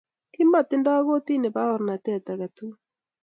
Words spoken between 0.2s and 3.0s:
kimatindo kortini baorenattet agetugul